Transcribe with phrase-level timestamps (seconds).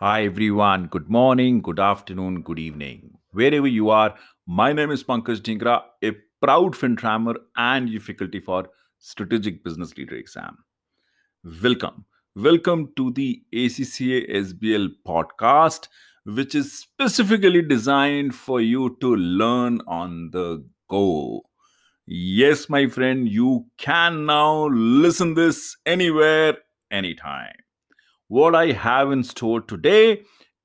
[0.00, 0.86] Hi, everyone.
[0.86, 3.18] Good morning, good afternoon, good evening.
[3.32, 4.14] Wherever you are,
[4.46, 8.68] my name is Pankaj Dhingra, a proud FinTrammer and faculty for
[9.00, 10.58] Strategic Business Leader exam.
[11.64, 12.04] Welcome.
[12.36, 15.88] Welcome to the ACCA SBL podcast,
[16.24, 21.42] which is specifically designed for you to learn on the go.
[22.06, 26.58] Yes, my friend, you can now listen this anywhere,
[26.88, 27.56] anytime.
[28.28, 30.22] What I have in store today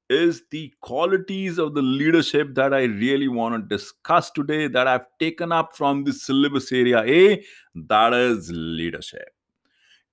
[0.09, 5.05] is the qualities of the leadership that I really want to discuss today that I've
[5.17, 7.41] taken up from the syllabus area A,
[7.87, 9.29] that is leadership.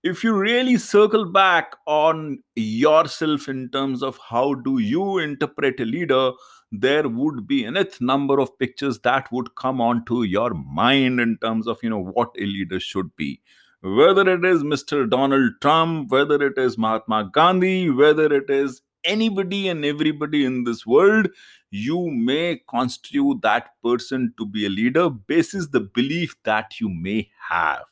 [0.04, 5.84] If you really circle back on yourself in terms of how do you interpret a
[5.84, 6.30] leader,
[6.70, 11.36] there would be an ith number of pictures that would come onto your mind in
[11.38, 13.40] terms of you know what a leader should be
[13.82, 15.08] whether it is Mr.
[15.08, 20.86] Donald Trump, whether it is Mahatma Gandhi, whether it is anybody and everybody in this
[20.86, 21.28] world,
[21.70, 27.30] you may constitute that person to be a leader basis the belief that you may
[27.48, 27.82] have.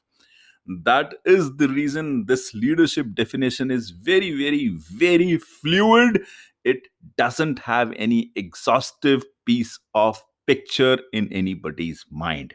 [0.85, 6.27] That is the reason this leadership definition is very, very, very fluid.
[6.65, 12.55] It doesn't have any exhaustive piece of picture in anybody's mind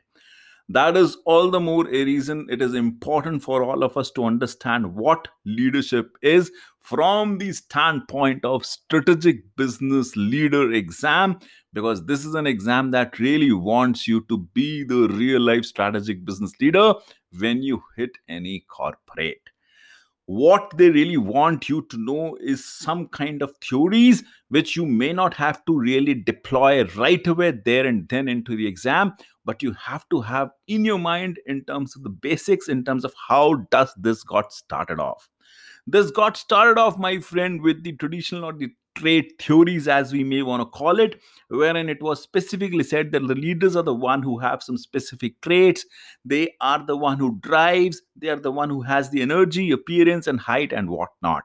[0.70, 4.24] that is all the more a reason it is important for all of us to
[4.24, 11.38] understand what leadership is from the standpoint of strategic business leader exam
[11.74, 16.24] because this is an exam that really wants you to be the real life strategic
[16.26, 16.94] business leader
[17.40, 19.53] when you hit any corporate
[20.26, 25.12] what they really want you to know is some kind of theories which you may
[25.12, 29.14] not have to really deploy right away there and then into the exam
[29.46, 33.04] but you have to have in your mind in terms of the basics in terms
[33.04, 35.30] of how does this got started off.
[35.86, 40.24] This got started off my friend with the traditional or the trait theories as we
[40.24, 43.94] may want to call it wherein it was specifically said that the leaders are the
[43.94, 45.86] one who have some specific traits.
[46.26, 48.02] They are the one who drives.
[48.16, 51.44] They are the one who has the energy appearance and height and whatnot.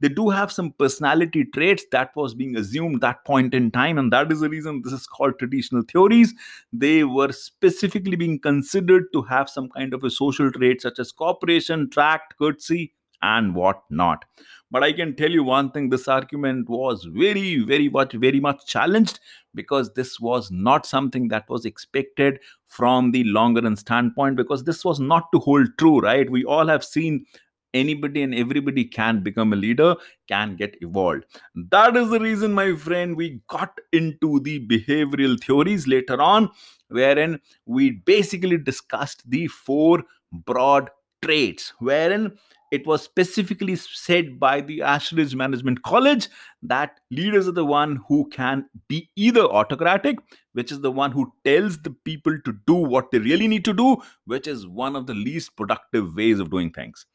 [0.00, 4.12] They do have some personality traits that was being assumed that point in time and
[4.12, 6.34] that is the reason this is called traditional theories.
[6.70, 11.12] They were specifically being considered to have some kind of a social trait such as
[11.12, 14.26] cooperation tract courtesy and whatnot
[14.70, 18.66] but I can tell you one thing this argument was very, very much, very much
[18.66, 19.20] challenged
[19.54, 24.84] because this was not something that was expected from the longer run standpoint because this
[24.84, 26.28] was not to hold true, right?
[26.28, 27.26] We all have seen
[27.74, 29.94] anybody and everybody can become a leader
[30.28, 35.86] can get evolved that is the reason my friend we got into the behavioral theories
[35.86, 36.48] later on
[36.88, 40.02] wherein we basically discussed the four
[40.32, 40.90] broad
[41.22, 42.32] traits wherein
[42.72, 46.28] it was specifically said by the Ashridge Management College
[46.62, 50.18] that leaders are the one who can be either autocratic,
[50.52, 53.72] which is the one who tells the people to do what they really need to
[53.72, 57.06] do, which is one of the least productive ways of doing things.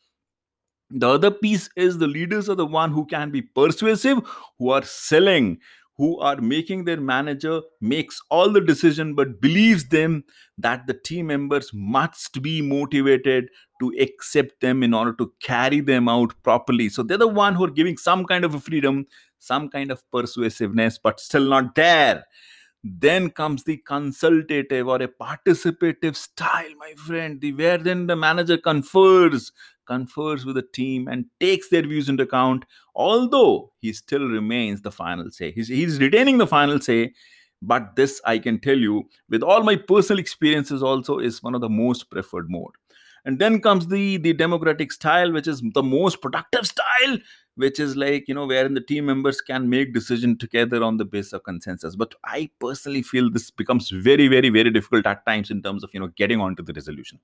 [0.93, 4.19] The other piece is the leaders are the one who can be persuasive,
[4.59, 5.59] who are selling,
[6.01, 10.23] who are making their manager makes all the decision but believes them
[10.57, 16.09] that the team members must be motivated to accept them in order to carry them
[16.09, 16.89] out properly.
[16.89, 19.05] So they're the one who are giving some kind of a freedom
[19.37, 22.23] some kind of persuasiveness but still not there
[22.83, 28.57] then comes the consultative or a participative style my friend the where then the manager
[28.57, 29.51] confers
[29.91, 32.63] confers with the team and takes their views into account,
[32.95, 35.51] although he still remains the final say.
[35.51, 37.13] He's, he's retaining the final say,
[37.61, 41.61] but this I can tell you with all my personal experiences also is one of
[41.61, 42.71] the most preferred mode.
[43.23, 47.17] And then comes the the democratic style, which is the most productive style,
[47.55, 51.05] which is like you know wherein the team members can make decision together on the
[51.05, 51.95] basis of consensus.
[51.95, 55.91] But I personally feel this becomes very, very, very difficult at times in terms of
[55.93, 57.19] you know getting onto the resolution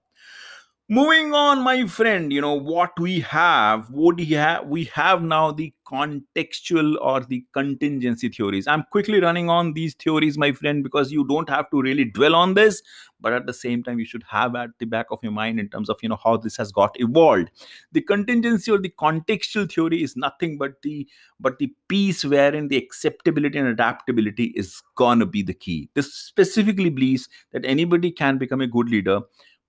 [0.89, 5.51] moving on my friend you know what we have what we have we have now
[5.51, 8.67] the contextual or the contingency theories.
[8.67, 12.35] I'm quickly running on these theories my friend because you don't have to really dwell
[12.35, 12.81] on this
[13.19, 15.69] but at the same time you should have at the back of your mind in
[15.69, 17.49] terms of you know how this has got evolved.
[17.91, 21.07] The contingency or the contextual theory is nothing but the
[21.39, 25.89] but the piece wherein the acceptability and adaptability is gonna be the key.
[25.95, 29.21] This specifically believes that anybody can become a good leader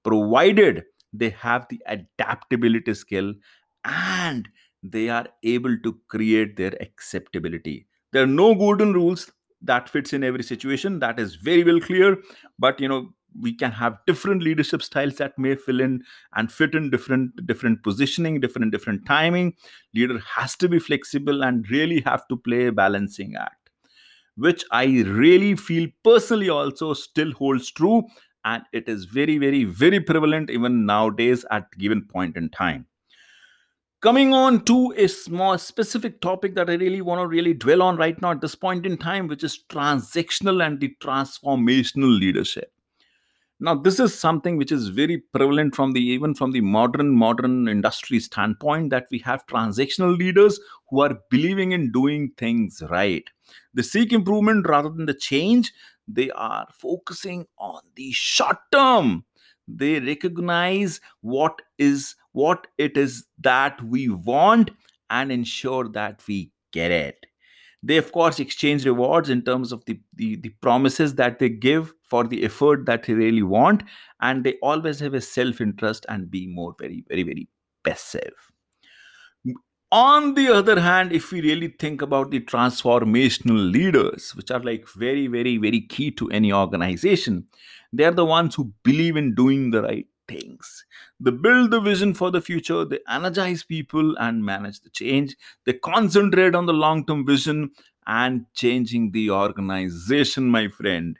[0.05, 3.35] provided they have the adaptability skill
[3.85, 4.49] and
[4.83, 7.87] they are able to create their acceptability.
[8.13, 9.31] There are no golden rules
[9.63, 11.01] that fits in every situation.
[11.01, 12.19] That is very well clear.
[12.59, 16.03] But you know we can have different leadership styles that may fill in
[16.35, 19.55] and fit in different different positioning different different timing.
[19.95, 23.55] Leader has to be flexible and really have to play a balancing act
[24.37, 24.85] which i
[25.21, 28.03] really feel personally also still holds true
[28.45, 32.87] and it is very very very prevalent even nowadays at given point in time.
[34.01, 37.97] Coming on to a small specific topic that i really want to really dwell on
[37.97, 42.73] right now at this point in time which is transactional and the transformational leadership.
[43.61, 47.67] Now this is something which is very prevalent from the even from the modern modern
[47.67, 50.61] industry standpoint that we have transactional leaders
[50.91, 53.29] who are believing in doing things right.
[53.75, 55.73] They seek improvement rather than the change
[56.09, 59.25] they are focusing on the short term.
[59.67, 64.71] They recognize what is what it is that we want
[65.11, 67.27] and ensure that we get it.
[67.83, 71.95] They of course exchange rewards in terms of the, the, the promises that they give
[72.03, 73.83] for the effort that they really want
[74.21, 77.49] and they always have a self-interest and be more very very very
[77.85, 78.48] passive
[79.91, 84.87] on the other hand if we really think about the transformational leaders which are like
[84.89, 87.47] very very very key to any organization
[87.93, 90.85] they're the ones who believe in doing the right things.
[91.19, 95.35] They build the vision for the future, they energize people and manage the change.
[95.65, 97.71] They concentrate on the long term vision
[98.07, 101.19] and changing the organization, my friend.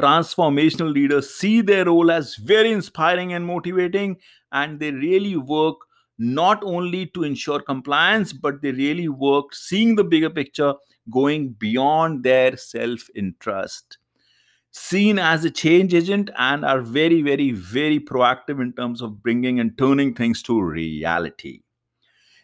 [0.00, 4.16] Transformational leaders see their role as very inspiring and motivating,
[4.52, 5.76] and they really work
[6.18, 10.74] not only to ensure compliance, but they really work seeing the bigger picture,
[11.10, 13.98] going beyond their self interest
[14.70, 19.58] seen as a change agent and are very, very, very proactive in terms of bringing
[19.60, 21.60] and turning things to reality.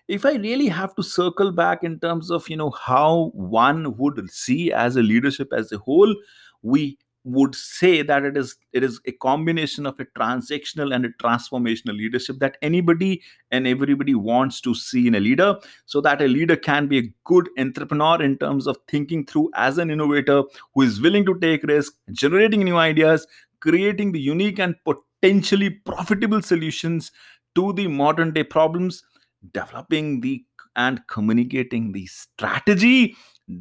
[0.09, 4.31] If I really have to circle back in terms of you know how one would
[4.31, 6.15] see as a leadership as a whole,
[6.63, 11.09] we would say that it is it is a combination of a transactional and a
[11.23, 15.57] transformational leadership that anybody and everybody wants to see in a leader
[15.87, 19.79] so that a leader can be a good entrepreneur in terms of thinking through as
[19.79, 20.43] an innovator
[20.75, 23.27] who is willing to take risk generating new ideas
[23.61, 27.11] creating the unique and potentially profitable solutions
[27.55, 29.03] to the modern day problems
[29.53, 30.45] developing the
[30.77, 33.17] and communicating the strategy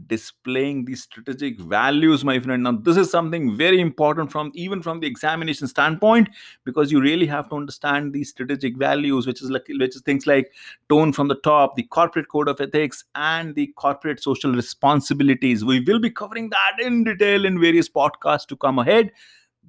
[0.07, 2.63] displaying the strategic values my friend.
[2.63, 6.29] Now this is something very important from even from the examination standpoint
[6.63, 10.25] because you really have to understand these strategic values which is like which is things
[10.25, 10.53] like
[10.87, 15.65] tone from the top the corporate code of ethics and the corporate social responsibilities.
[15.65, 19.11] We will be covering that in detail in various podcasts to come ahead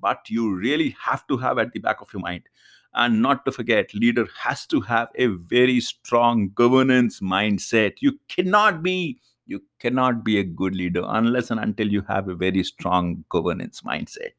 [0.00, 2.42] but you really have to have at the back of your mind.
[2.96, 7.94] And not to forget leader has to have a very strong governance mindset.
[8.00, 12.34] You cannot be you cannot be a good leader unless and until you have a
[12.34, 14.32] very strong governance mindset.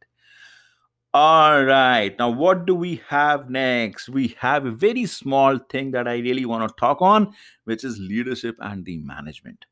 [1.14, 4.10] All right, now what do we have next?
[4.10, 7.98] We have a very small thing that I really want to talk on, which is
[8.00, 9.66] leadership and the management.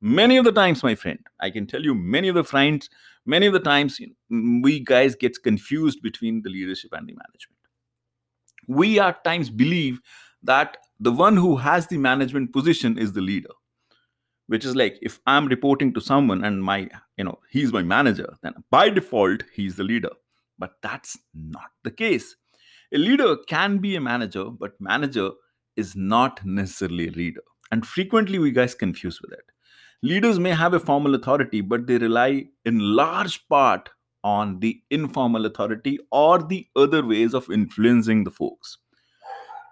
[0.00, 2.90] Many of the times, my friend, I can tell you many of the friends,
[3.26, 7.58] many of the times we guys get confused between the leadership and the management.
[8.66, 10.00] We at times believe
[10.42, 13.50] that the one who has the management position is the leader
[14.48, 18.34] which is like if i'm reporting to someone and my you know he's my manager
[18.42, 20.10] then by default he's the leader.
[20.60, 22.34] But that's not the case.
[22.92, 25.30] A leader can be a manager but manager
[25.76, 27.42] is not necessarily a leader.
[27.70, 29.44] And frequently we guys confuse with it.
[30.02, 33.90] Leaders may have a formal authority but they rely in large part
[34.24, 38.78] on the informal authority or the other ways of influencing the folks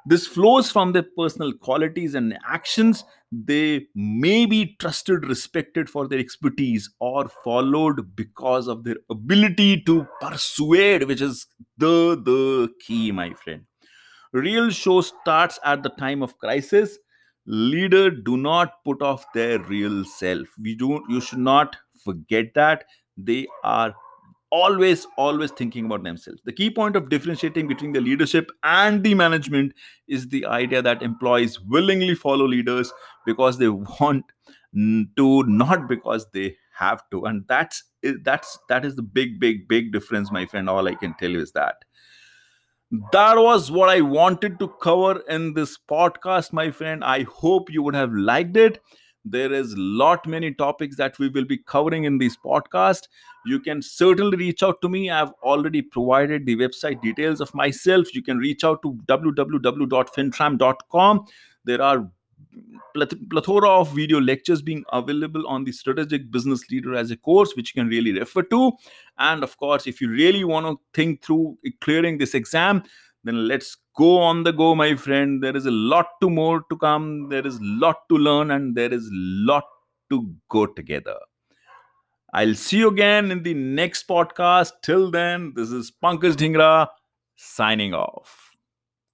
[0.07, 3.05] this flows from their personal qualities and actions.
[3.33, 10.07] They may be trusted, respected for their expertise, or followed because of their ability to
[10.21, 11.47] persuade, which is
[11.77, 13.65] the, the key, my friend.
[14.33, 16.99] Real show starts at the time of crisis.
[17.47, 20.49] Leader do not put off their real self.
[20.61, 22.85] We do you should not forget that
[23.17, 23.95] they are
[24.57, 26.41] always always thinking about themselves.
[26.45, 29.73] The key point of differentiating between the leadership and the management
[30.09, 32.93] is the idea that employees willingly follow leaders
[33.25, 33.69] because they
[34.01, 34.25] want
[34.75, 37.25] to not because they have to.
[37.25, 37.83] And that's
[38.23, 40.71] that's that is the big big big difference my friend.
[40.71, 41.77] All i can tell you is that.
[43.13, 47.05] That was what i wanted to cover in this podcast my friend.
[47.05, 48.81] I hope you would have liked it
[49.29, 53.09] there is lot many topics that we will be covering in this podcast.
[53.45, 55.11] You can certainly reach out to me.
[55.11, 58.15] I've already provided the website details of myself.
[58.15, 61.27] You can reach out to www.fintram.com
[61.67, 62.09] there are
[63.31, 67.75] plethora of video lectures being available on the strategic business leader as a course which
[67.75, 68.73] you can really refer to.
[69.19, 72.85] And of course if you really want to think through clearing this exam
[73.25, 75.43] then let's go on the go my friend.
[75.43, 77.29] There is a lot to more to come.
[77.29, 79.65] There is lot to learn and there is lot
[80.11, 81.17] to go together.
[82.33, 84.73] I'll see you again in the next podcast.
[84.83, 86.89] Till then this is pankaj dhingra
[87.37, 88.46] signing off